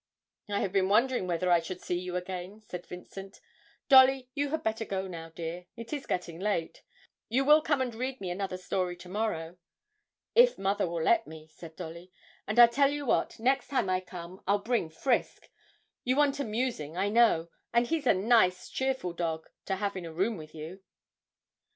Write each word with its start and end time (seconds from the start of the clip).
'I 0.49 0.61
have 0.61 0.71
been 0.71 0.89
wondering 0.89 1.27
whether 1.27 1.51
I 1.51 1.59
should 1.59 1.79
see 1.79 1.99
you 1.99 2.15
again,' 2.15 2.63
said 2.65 2.87
Vincent. 2.87 3.39
'Dolly, 3.87 4.31
you 4.33 4.49
had 4.49 4.63
better 4.63 4.83
go 4.83 5.05
now, 5.07 5.29
dear, 5.29 5.67
it 5.75 5.93
is 5.93 6.07
getting 6.07 6.39
late 6.39 6.81
you 7.29 7.45
will 7.45 7.61
come 7.61 7.81
and 7.81 7.93
read 7.93 8.19
me 8.19 8.31
another 8.31 8.57
story 8.57 8.95
to 8.97 9.09
morrow?' 9.09 9.59
'If 10.33 10.57
mother 10.57 10.87
will 10.89 11.03
let 11.03 11.27
me,' 11.27 11.49
said 11.53 11.75
Dolly; 11.75 12.11
'and 12.47 12.57
I 12.57 12.65
tell 12.65 12.89
you 12.89 13.05
what, 13.05 13.37
next 13.39 13.67
time 13.67 13.91
I 13.91 13.99
come 13.99 14.41
I'll 14.47 14.57
bring 14.63 14.89
Frisk; 14.89 15.51
you 16.03 16.15
want 16.15 16.39
amusing, 16.39 16.97
I 16.97 17.09
know, 17.09 17.49
and 17.71 17.85
he's 17.85 18.07
a 18.07 18.13
nice, 18.15 18.69
cheerful 18.69 19.13
dog 19.13 19.47
to 19.65 19.75
have 19.75 19.95
in 19.95 20.05
a 20.07 20.11
room 20.11 20.35
with 20.35 20.55
you.' 20.55 20.81